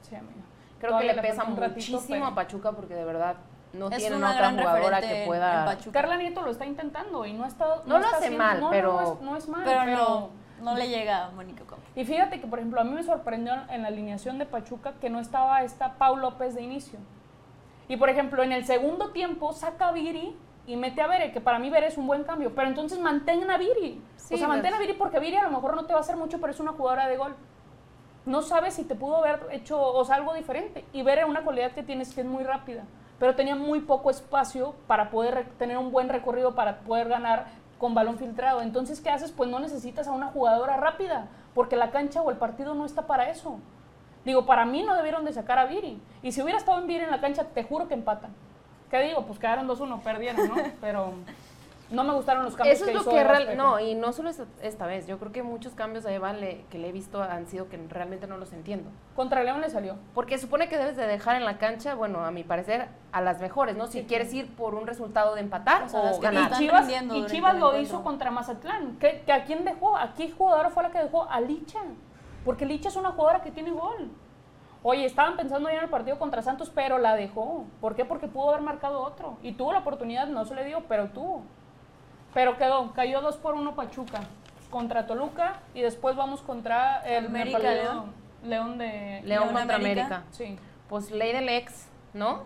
[0.02, 0.34] Sí, amiga.
[0.78, 3.34] Creo Todavía que le pesa falta un ratito, muchísimo pero- a Pachuca porque de verdad
[3.72, 5.76] no Es tienen una otra gran jugadora que pueda...
[5.92, 7.82] Carla Nieto lo está intentando y no ha estado.
[7.84, 9.80] No lo está hace haciendo- mal, no, no, pero- No, es, no es mal, Pero
[9.84, 9.98] pero.
[9.98, 10.30] no,
[10.72, 11.84] no le llega a Mónica Ocampo.
[11.96, 15.10] Y fíjate que, por ejemplo, a mí me sorprendió en la alineación de Pachuca que
[15.10, 16.98] no estaba esta Pau López de inicio.
[17.88, 20.36] Y, por ejemplo, en el segundo tiempo saca a Viri
[20.68, 23.50] y mete a Bere, que para mí Bere es un buen cambio, pero entonces mantén
[23.50, 24.02] a Viri.
[24.16, 24.78] Sí, o sea, mantén a.
[24.78, 26.72] Viri porque Viri a lo mejor no te va a hacer mucho, pero es una
[26.72, 27.34] jugadora de gol.
[28.26, 30.84] No sabes si te pudo haber hecho o sea, algo diferente.
[30.92, 32.84] Y Bere una cualidad que tienes que es muy rápida,
[33.18, 37.46] pero tenía muy poco espacio para poder tener un buen recorrido para poder ganar
[37.78, 38.60] con balón filtrado.
[38.60, 39.32] Entonces, ¿qué haces?
[39.32, 43.06] Pues no necesitas a una jugadora rápida, porque la cancha o el partido no está
[43.06, 43.58] para eso.
[44.26, 45.98] Digo, para mí no debieron de sacar a Viri.
[46.22, 48.34] Y si hubiera estado en Viri en la cancha, te juro que empatan.
[48.90, 49.24] ¿Qué digo?
[49.26, 50.54] Pues quedaron 2-1, perdieron, ¿no?
[50.80, 51.12] Pero
[51.90, 54.12] no me gustaron los cambios Eso que es lo hizo que real- no, y no
[54.12, 56.92] solo esta, esta vez, yo creo que muchos cambios a Eva le- que le he
[56.92, 58.90] visto han sido que realmente no los entiendo.
[59.16, 59.96] Contra León le salió.
[60.14, 63.40] Porque supone que debes de dejar en la cancha, bueno, a mi parecer, a las
[63.40, 63.86] mejores, ¿no?
[63.86, 66.44] Si quieres ir por un resultado de empatar O sea, o, ganar.
[66.44, 68.96] están Chivas, y Chivas lo hizo contra Mazatlán.
[68.98, 69.96] ¿Que, que ¿A quién dejó?
[69.96, 71.24] ¿A qué jugadora fue la que dejó?
[71.30, 71.80] A Licha.
[72.44, 74.10] Porque Licha es una jugadora que tiene gol.
[74.90, 77.66] Oye, estaban pensando ya en el partido contra Santos, pero la dejó.
[77.78, 78.06] ¿Por qué?
[78.06, 79.36] Porque pudo haber marcado otro.
[79.42, 81.42] Y tuvo la oportunidad, no se le dio, pero tuvo.
[82.32, 84.20] Pero quedó, cayó 2 por 1 Pachuca
[84.70, 88.14] contra Toluca y después vamos contra el América, León.
[88.42, 90.06] León de León, León contra América.
[90.06, 90.24] América.
[90.30, 90.58] Sí.
[90.88, 92.44] Pues ley del ex, ¿no?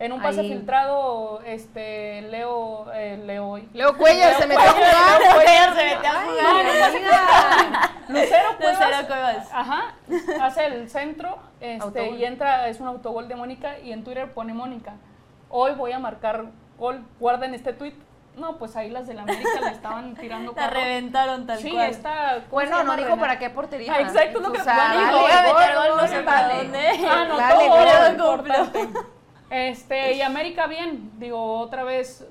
[0.00, 0.48] En un pase Ahí.
[0.52, 5.34] filtrado, este, Leo, eh, Leo, Leo Cuellar se metió a jugar.
[5.34, 7.90] Cuellar se metió a jugar.
[8.08, 9.48] Lucero Cuevas, Lucero Cuevas.
[9.52, 9.94] Ajá,
[10.40, 12.16] hace el centro este, Autogol.
[12.16, 14.94] y entra, es un autogol de Mónica y en Twitter pone Mónica.
[15.50, 16.44] Hoy voy a marcar
[16.78, 17.94] gol, guarden este tweet.
[18.36, 20.78] No, pues ahí las de la América le estaban tirando La carro.
[20.80, 21.90] reventaron tal Sí, cual.
[21.90, 22.34] está.
[22.48, 23.94] ¿cómo se Bueno, no dijo para qué portería.
[23.96, 26.20] Ah, exacto, lo que- O sea, bueno, Dijo, dale, voy a meter gol, no sé
[26.20, 26.88] para dónde.
[27.10, 27.68] Ah, no, Dale,
[28.16, 28.88] todo importante.
[29.50, 32.26] Este, y América bien, digo, otra vez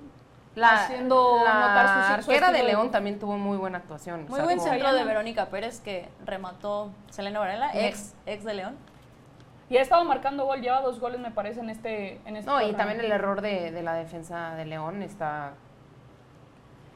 [0.56, 1.88] La, haciendo la notar
[2.20, 4.22] su- su arquera de León también tuvo muy buena actuación.
[4.26, 8.44] o Muy sea, buen como- centro de Verónica Pérez que remató Selena Varela, ex, ex
[8.44, 8.76] de León.
[9.70, 12.58] Y ha estado marcando gol, lleva dos goles me parece en este, en este No,
[12.60, 12.78] y torneo.
[12.78, 15.54] también el error de, de la defensa de León está...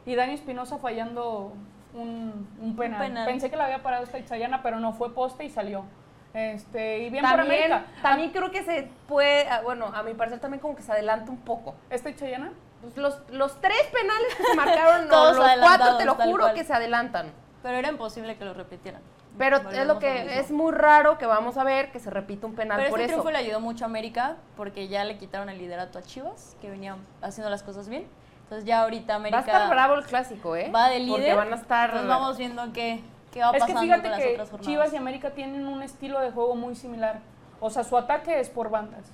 [0.06, 1.52] Y Dani Espinosa fallando
[1.94, 3.00] un, un penal.
[3.02, 3.26] penal.
[3.28, 5.84] Pensé que la había parado esta Itzayana, pero no fue poste y salió.
[6.34, 7.92] Este, y bien por También, América.
[8.02, 11.30] también creo que se puede, ah, bueno, a mi parecer también como que se adelanta
[11.32, 11.76] un poco.
[11.90, 12.52] ¿Esta Itzayana?
[12.82, 16.44] Pues los, los tres penales que se marcaron, no, Todos los cuatro, te lo juro
[16.46, 16.56] cual.
[16.56, 17.32] que se adelantan.
[17.62, 19.02] Pero era imposible que lo repitieran.
[19.38, 22.48] Pero Volvemos es lo que es muy raro que vamos a ver que se repita
[22.48, 23.22] un penal Pero por este eso.
[23.22, 26.70] triunfo le ayudó mucho a América porque ya le quitaron el liderato a Chivas, que
[26.70, 28.08] venían haciendo las cosas bien.
[28.44, 30.70] Entonces ya ahorita América Va a estar bravo el clásico, ¿eh?
[30.76, 31.12] va de líder.
[31.20, 31.90] Porque van a estar...
[31.92, 34.62] Entonces vamos viendo qué, qué va Es que fíjate con las que otras.
[34.62, 37.20] Chivas y América tienen un estilo de juego muy similar.
[37.60, 39.12] O sea, su ataque es por bandas.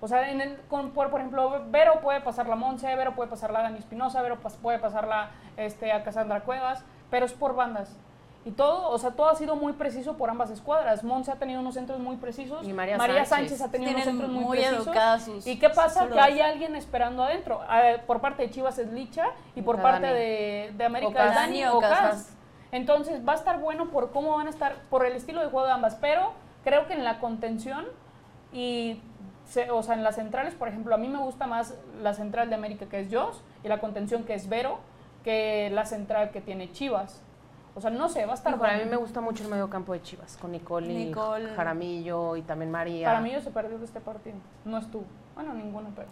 [0.00, 3.30] O sea, en el, con, por, por ejemplo, Vero puede pasar la Monse, Vero puede
[3.30, 7.32] pasar la Dani Espinosa, Vero pas- puede pasar la, este, a Cassandra Cuevas, pero es
[7.32, 7.96] por bandas.
[8.46, 11.02] Y todo, o sea, todo ha sido muy preciso por ambas escuadras.
[11.02, 12.66] Monse ha tenido unos centros muy precisos.
[12.68, 13.58] Y María Sánchez.
[13.58, 13.60] Sánchez.
[13.62, 14.84] ha tenido unos centros muy, muy precisos.
[14.84, 16.02] sus- ¿Y qué pasa?
[16.04, 17.62] sus Que hay alguien esperando adentro.
[17.72, 21.64] Eh, por parte de Chivas es Licha y por parte de, de América es Dani
[21.64, 21.80] o.
[22.74, 25.64] Entonces va a estar bueno por cómo van a estar, por el estilo de juego
[25.66, 26.32] de ambas, pero
[26.64, 27.84] creo que en la contención
[28.52, 29.00] y,
[29.46, 32.48] se- o sea, en las centrales, por ejemplo, a mí me gusta más la central
[32.48, 34.78] de América que es Joss y la contención que es Vero
[35.22, 37.22] que la central que tiene Chivas.
[37.76, 38.84] O sea, no sé, va a estar bueno.
[38.84, 41.54] mí me gusta mucho el medio campo de Chivas, con Nicole, y Nicole.
[41.54, 43.06] Jaramillo y también María.
[43.08, 44.36] Para mí yo se perdió de este partido.
[44.64, 45.04] No estuvo.
[45.36, 46.08] Bueno, ninguno, pero.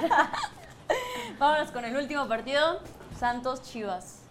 [1.38, 2.80] Vámonos con el último partido,
[3.18, 4.25] Santos Chivas.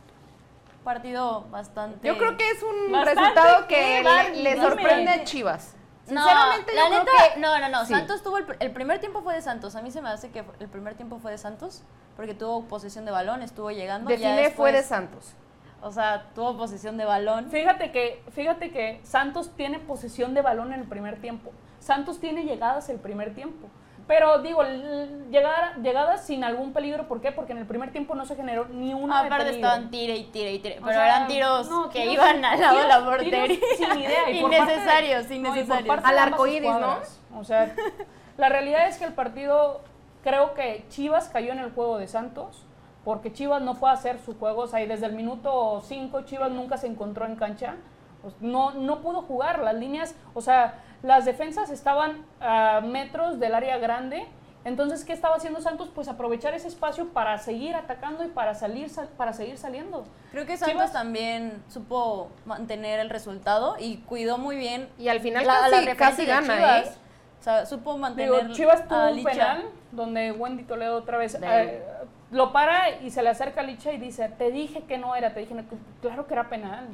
[0.86, 5.76] Partido bastante Yo creo que es un Bastante, resultado que ¿qué, le, sorprende a Chivas.
[6.08, 7.86] No, Sinceramente, la yo creo neta, que- no, no, no.
[7.86, 7.94] sí.
[7.94, 9.76] Santos tuvo el, pr- el primer tiempo fue de Santos.
[9.76, 11.82] A mí se me hace que el primer tiempo fue de Santos
[12.16, 14.10] porque tuvo posesión de balón, estuvo llegando.
[14.12, 15.34] ya Define fue de Santos.
[15.82, 17.50] O sea, tuvo posesión de balón.
[17.50, 21.52] Fíjate que, fíjate que Santos tiene posesión de balón en el primer tiempo.
[21.80, 23.68] Santos tiene llegadas el primer tiempo.
[24.08, 27.08] Pero digo, l- llegar, llegadas sin algún peligro.
[27.08, 27.32] ¿Por qué?
[27.32, 30.26] Porque en el primer tiempo no se generó ni una de Aparte estaban tire y
[30.26, 30.78] tire y tire.
[30.80, 33.44] O Pero sea, eran tiros no, que tiros- iban al lado de la portería.
[33.48, 34.30] tiros sin idea.
[34.32, 36.00] innecesarios, no, y por innecesarios.
[36.06, 36.98] Al arco iris, ¿no?
[37.36, 37.74] O sea,
[38.38, 39.82] la realidad es que el partido,
[40.24, 42.64] creo que Chivas cayó en el juego de Santos,
[43.04, 46.22] porque Chivas no fue a hacer su juego, o sea, y desde el minuto 5
[46.22, 47.76] Chivas nunca se encontró en cancha,
[48.22, 53.54] Pues, no, no pudo jugar, las líneas, o sea, las defensas estaban a metros del
[53.56, 54.26] área grande,
[54.64, 55.92] entonces, ¿qué estaba haciendo Santos?
[55.94, 60.06] Pues aprovechar ese espacio para seguir atacando y para, salir, sal- para seguir saliendo.
[60.32, 65.20] Creo que Santos Chivas- también supo mantener el resultado y cuidó muy bien Y al
[65.20, 66.88] final la- la casi, referencia casi de gana, Chivas.
[66.88, 67.00] ¿eh?
[67.40, 69.30] O sea, supo mantener Digo, Chivas tuvo a un Licha.
[69.30, 71.84] penal donde Wendy Toledo otra vez eh,
[72.32, 75.32] lo para y se le acerca a Licha y dice, te dije que no era,
[75.36, 75.64] te dije, no".
[76.02, 76.88] claro que era penal.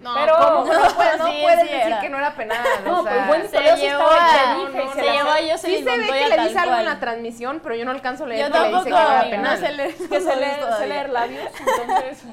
[0.00, 0.64] No, Pero- ¿cómo?
[0.64, 0.64] no
[0.96, 2.00] puedes, no Sí, puedes sí decir era.
[2.00, 2.58] que no era penal.
[2.86, 5.34] No, o sea, pero Wendy se llevó estaba- a- no, se se la- llevó a
[5.34, 8.24] Jocelyn Sí se ve que le dice algo en la transmisión, pero yo no alcanzo
[8.24, 9.58] a leer Yo que le tampoco, dice que era no penal.
[9.58, 9.94] sé leer.
[10.08, 12.24] que no sé leer labios, entonces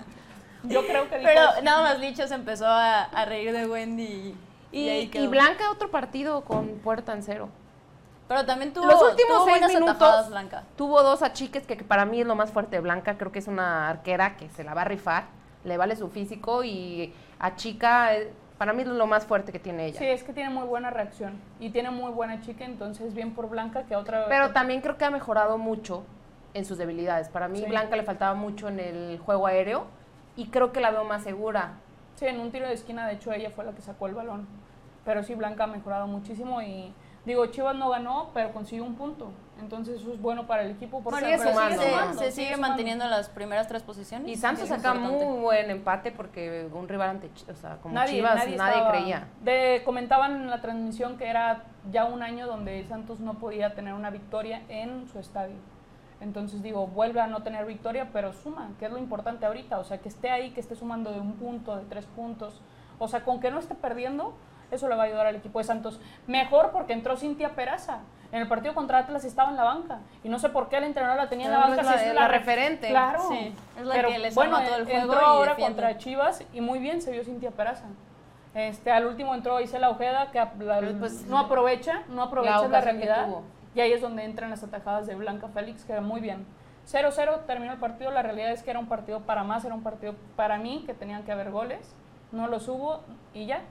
[0.64, 4.36] yo creo que dijo, Pero nada más Licho se empezó a, a reír de Wendy
[4.72, 5.28] y, Y.
[5.28, 7.50] Blanca otro partido con puerta en cero.
[8.28, 10.64] Pero también tuvo, Los últimos tuvo seis minutos Blanca.
[10.76, 13.18] tuvo dos achiques que, que para mí es lo más fuerte de Blanca.
[13.18, 15.26] Creo que es una arquera que se la va a rifar,
[15.64, 18.16] le vale su físico y achica.
[18.16, 20.00] eh, Para mí es lo más fuerte que tiene ella.
[20.00, 23.50] Sí, es que tiene muy buena reacción y tiene muy buena chica, entonces bien por
[23.50, 26.04] Blanca que otra Pero también creo que ha mejorado mucho
[26.56, 27.30] en sus debilidades.
[27.30, 27.66] Para mí Sí.
[27.66, 29.86] Blanca le faltaba mucho en el juego aéreo
[30.36, 31.74] y creo que la veo más segura.
[32.16, 34.48] Sí, en un tiro de esquina, de hecho, ella fue la que sacó el balón.
[35.06, 36.92] Pero sí, Blanca ha mejorado muchísimo y
[37.28, 39.30] digo, Chivas no ganó, pero consiguió un punto.
[39.60, 42.68] Entonces eso es bueno para el equipo porque Sigue sumando, se, se sigue sigue sumando.
[42.70, 44.28] manteniendo las primeras tres posiciones.
[44.30, 45.26] Y Santos saca importante.
[45.26, 48.92] muy buen empate porque un rival ante, o sea, como Nadie, Chivas nadie, nadie, estaba-
[48.92, 49.28] creía.
[49.44, 53.94] De, comentaban en la transmisión que era ya un año donde Santos no podía tener
[53.96, 55.56] una victoria en su estadio.
[56.22, 59.80] Entonces digo, vuelve a no tener victoria, pero suma, que es lo importante ahorita.
[59.80, 62.62] O sea, que esté ahí, que esté sumando de un punto, de tres puntos.
[63.00, 64.34] O sea, con que no esté perdiendo,
[64.72, 66.00] eso le va a ayudar al equipo de Santos.
[66.28, 68.00] Mejor porque entró Cintia Peraza.
[68.32, 70.00] En el partido contra Atlas estaba en la banca.
[70.24, 71.82] Y no sé por qué el entrenador la tenía en la banca.
[71.82, 72.90] es la- si es la re- referente.
[72.90, 73.22] Claro.
[73.30, 75.82] Sí, es la Pero, que les bueno, todo el juego entró ahora defiende.
[75.82, 77.86] contra Chivas y muy bien se vio Cintia Peraza.
[78.54, 83.28] Este, al último entró Isela Ojeda, que la- pues, no aprovecha, no aprovecha la, realidad.
[83.76, 86.46] Y ahí es donde entran las atajadas de Blanca Félix, que muy bien.
[86.86, 89.84] 0-0 terminó el partido, la realidad es que era un partido para más, era un
[89.84, 91.94] partido para mí, que tenían que haber goles,
[92.32, 93.02] no los hubo
[93.34, 93.62] y ya.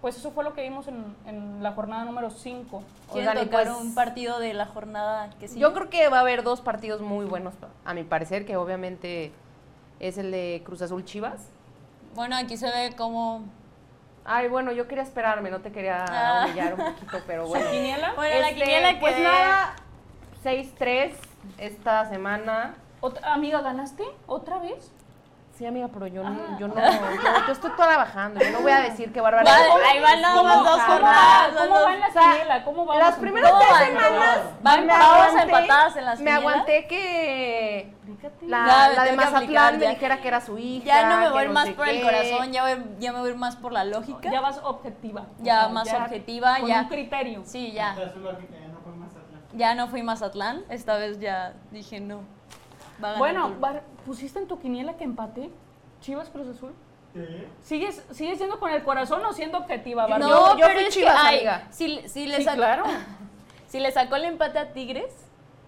[0.00, 2.82] Pues eso fue lo que vimos en, en la jornada número 5.
[3.12, 5.60] ¿Quieren Oigan, y tocar pues- un partido de la jornada que sigue?
[5.60, 9.32] Yo creo que va a haber dos partidos muy buenos, a mi parecer, que obviamente
[9.98, 11.48] es el de Cruz Azul Chivas.
[12.14, 13.42] Bueno, aquí se ve como...
[14.24, 16.44] Ay, bueno, yo quería esperarme, no te quería Ah.
[16.46, 17.70] humillar un poquito, pero bueno.
[17.70, 18.14] ¿Quiniela?
[18.14, 19.00] Bueno, la Este, quiniela que...
[19.00, 19.74] Pues nada,
[20.44, 21.12] 6-3
[21.58, 22.74] esta semana.
[23.00, 24.04] Otra- amiga, ¿ganaste?
[24.26, 24.90] ¿Otra vez?
[25.60, 26.56] Sí, amiga, pero yo, no- Ah.
[26.58, 29.44] yo no, yo, yo estoy trabajando, yo no voy a decir que bárbara.
[29.44, 31.48] Vale, ahí van nada más dos ¿Cómo jornadas.
[31.54, 32.64] ¿Cómo dos- va en la o sea, quiniela?
[32.64, 33.02] ¿Cómo vamos?
[33.04, 33.86] Las primeras ¿Cómo tres van?
[33.86, 36.40] semanas Van me todas aguanté- empatadas en las Me quinielas.
[36.54, 37.94] aguanté que
[38.40, 39.90] la, Ya, me la de Mazatlán me ya.
[39.90, 40.86] dijera que era su hija.
[40.86, 42.02] Ya no me voy a ir más por el qué.
[42.04, 44.30] corazón, ya, voy, ya me voy a ir más por la lógica.
[44.32, 45.26] Ya vas objetiva.
[45.40, 46.80] O Ya sea, más objetiva, con ya.
[46.80, 47.42] un criterio.
[47.44, 47.94] Sí, ya.
[47.94, 48.30] Ya no.
[49.52, 50.64] Ya no fui Mazatlán.
[50.70, 52.39] Esta vez ya dije no.
[53.02, 53.54] Va a ganar Bueno.
[53.60, 55.50] Bar- ¿pusiste en tu quiniela que empate?
[56.00, 56.72] Chivas Cruz Azul.
[57.12, 57.48] ¿Qué?
[57.62, 60.20] ¿Sigues, ¿Sigues siendo con el corazón o siendo objetiva, Bar?
[60.20, 62.84] no, yo- yo pero fui es Chivas, que, ay, si, si le Sí, sacó, claro.
[63.66, 65.12] si le sacó el empate a Tigres,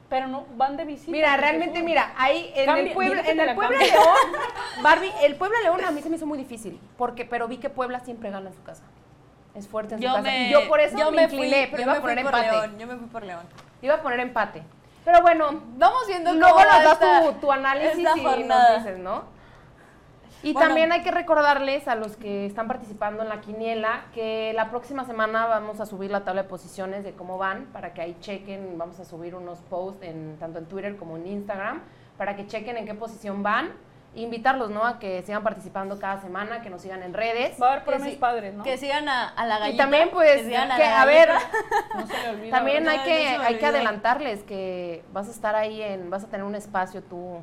[0.08, 1.10] Pero no van de visita.
[1.10, 3.78] Mira, realmente, mira, ahí en Cambia- el Puebla, en el la Puebla.
[3.78, 4.06] León,
[4.82, 7.70] Barbie, el Puebla León a mí se me hizo muy difícil, porque, pero vi que
[7.70, 8.82] Puebla siempre gana en su casa.
[9.54, 10.22] Es fuerte en su yo casa.
[10.22, 12.18] me, y yo por eso yo me, fui- incliné, pero yo iba me a poner
[12.18, 12.50] fui empate.
[12.50, 13.42] León, yo me fui por León.
[13.80, 14.62] Iba a poner empate.
[15.04, 18.74] Pero bueno, Vamos viendo luego cómo nos das tu, tu análisis y jornada.
[18.76, 19.22] nos dices, ¿no?
[20.44, 20.68] Y Bueno.
[20.68, 25.04] también hay que recordarles a los que están participando en la quiniela que la próxima
[25.04, 28.76] semana vamos a subir la tabla de posiciones de cómo van para que ahí chequen,
[28.76, 31.80] vamos a subir unos posts en, tanto en Twitter como en Instagram
[32.18, 33.70] para que chequen en qué posición van.
[34.14, 34.84] Invitarlos, ¿no?
[34.84, 37.56] A que sigan participando cada semana, que nos sigan en redes.
[37.60, 38.62] Va a haber Que premios padres, ¿no?
[38.62, 39.82] Que sigan a, a la Y gallita.
[39.84, 41.50] también, pues, que que, a ver, gallita.
[41.94, 42.50] No se le olvida.
[42.56, 46.26] también hay no que, hay que adelantarles que vas a estar ahí en, vas a
[46.26, 47.40] tener un espacio tú,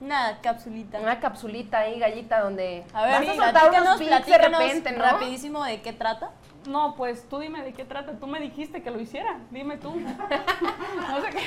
[0.00, 1.00] Una capsulita.
[1.00, 5.02] una capsulita ahí, gallita, donde A ver, vas a soltar unos de repente, ¿no?
[5.04, 6.30] rapidísimo de qué trata.
[6.68, 8.12] No, pues tú dime de qué trata.
[8.12, 9.38] Tú me dijiste que lo hiciera.
[9.50, 9.90] Dime tú.
[11.08, 11.40] no sé qué.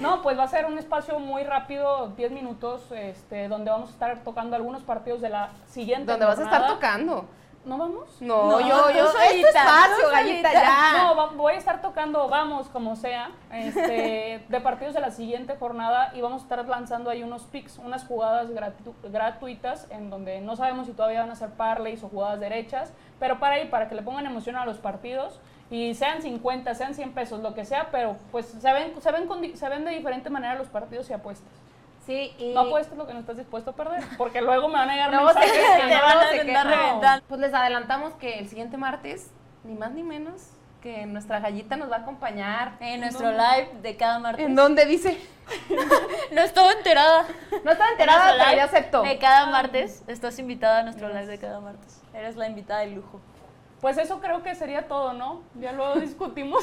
[0.00, 3.92] No, pues va a ser un espacio muy rápido, 10 minutos, este, donde vamos a
[3.92, 7.26] estar tocando algunos partidos de la siguiente Donde vas a estar tocando.
[7.68, 8.16] ¿No vamos?
[8.20, 10.52] No, No, yo, yo, solita, es tu espacio, tú gallita, solita.
[10.52, 11.02] ya.
[11.02, 15.54] No, va- voy a estar tocando, vamos, como sea, este, de partidos de la siguiente
[15.56, 20.40] jornada y vamos a estar lanzando ahí unos picks, unas jugadas gratu- gratuitas en donde
[20.40, 23.88] no sabemos si todavía van a ser parlays o jugadas derechas, pero para ahí, para
[23.88, 25.38] que le pongan emoción a los partidos
[25.70, 29.26] y sean 50, sean 100 pesos, lo que sea, pero pues se ven, se ven,
[29.26, 31.52] con se ven de diferente manera los partidos y apuestas.
[32.08, 32.54] Sí, y...
[32.54, 35.10] No apuestes lo que no estás dispuesto a perder, porque luego me van a llegar
[35.24, 36.68] mensajes que no, van a andar quejan.
[36.70, 37.26] reventando.
[37.28, 39.30] Pues les adelantamos que el siguiente martes,
[39.62, 42.78] ni más ni menos, que nuestra gallita nos va a acompañar.
[42.80, 44.46] En nuestro live de cada martes.
[44.46, 45.20] ¿En dónde dice?
[46.32, 47.26] No estaba enterada.
[47.64, 49.02] No estaba En enterada, pero ya aceptó.
[49.02, 50.02] De cada martes.
[50.06, 52.02] Estás invitada a nuestro live de cada martes.
[52.14, 53.20] Eres la invitada de lujo.
[53.80, 55.42] Pues eso creo que sería todo, ¿no?
[55.60, 56.62] Ya luego discutimos.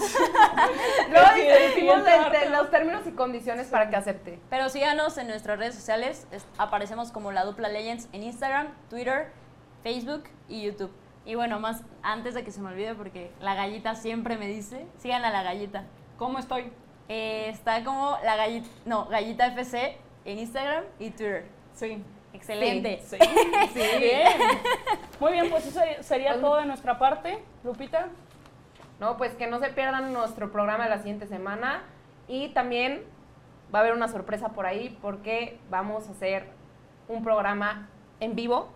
[1.10, 1.28] Luego
[1.75, 2.49] Sí, martes.
[2.51, 4.39] los términos y condiciones para que acepte.
[4.49, 6.28] Pero síganos en nuestras redes sociales.
[6.32, 9.32] Es- aparecemos como la dupla Legends en Instagram, Twitter,
[9.84, 10.91] Facebook y YouTube.
[11.25, 14.86] Y bueno, más antes de que se me olvide, porque la gallita siempre me dice,
[14.97, 15.86] sigan a la gallita.
[16.17, 16.71] ¿Cómo estoy?
[17.08, 21.45] Eh, está como la gallita, no, gallita FC en Instagram y Twitter.
[21.73, 22.04] Sí.
[22.36, 23.00] Excelente.
[23.06, 23.17] Sí.
[23.74, 23.80] sí.
[24.00, 24.28] Bien.
[25.19, 27.39] Muy bien, pues eso sería Pues- todo de nuestra parte.
[27.63, 28.08] Lupita.
[29.00, 31.84] No, pues que no se pierdan nuestro programa de la siguiente semana
[32.28, 33.04] y también
[33.74, 36.48] va a haber una sorpresa por ahí porque vamos a hacer
[37.10, 38.69] un programa en vivo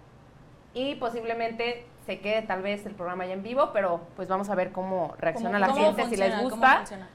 [0.74, 4.56] y posiblemente se quede tal vez el programa ya en vivo, pero pues vamos a
[4.56, 6.78] ver cómo reacciona ¿Cómo- la cómo gente, si les gusta.
[6.80, 7.10] funciona?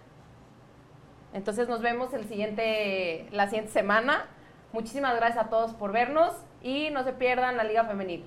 [1.32, 4.26] Entonces nos vemos el siguiente, la siguiente semana.
[4.74, 8.24] Muchísimas gracias a todos por vernos y no se pierdan la Liga Femenil.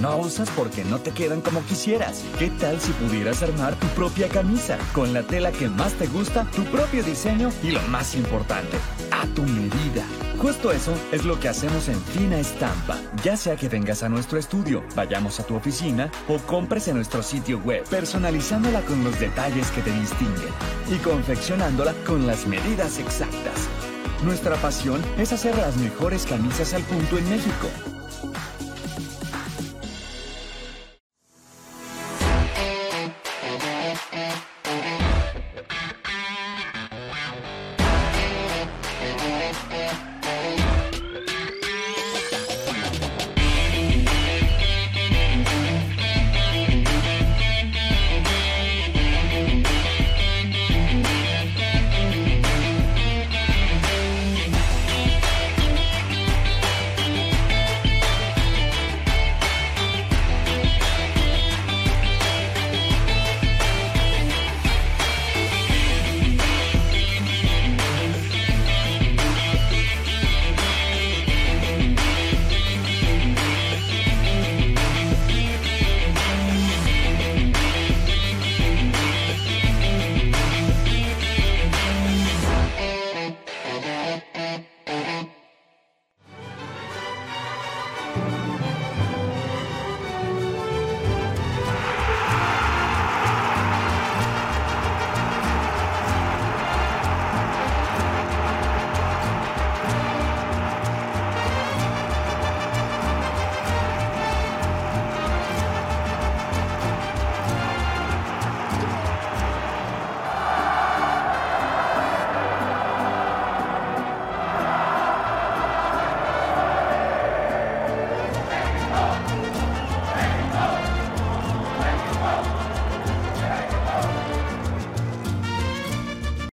[0.00, 2.24] No usas porque no te quedan como quisieras?
[2.38, 6.44] ¿Qué tal si pudieras armar tu propia camisa con la tela que más te gusta,
[6.54, 8.76] tu propio diseño y lo más importante,
[9.10, 10.04] a tu medida?
[10.38, 12.96] Justo eso es lo que hacemos en Fina Estampa.
[13.24, 17.22] Ya sea que vengas a nuestro estudio, vayamos a tu oficina o compres en nuestro
[17.22, 20.52] sitio web, personalizándola con los detalles que te distinguen
[20.90, 23.68] y confeccionándola con las medidas exactas.
[24.22, 27.68] Nuestra pasión es hacer las mejores camisas al punto en México.